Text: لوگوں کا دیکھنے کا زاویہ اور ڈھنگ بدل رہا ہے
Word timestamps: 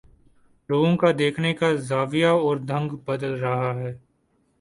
لوگوں 0.69 0.95
کا 0.97 1.09
دیکھنے 1.17 1.53
کا 1.53 1.71
زاویہ 1.89 2.31
اور 2.39 2.55
ڈھنگ 2.67 2.89
بدل 3.05 3.33
رہا 3.35 3.73
ہے 3.75 3.91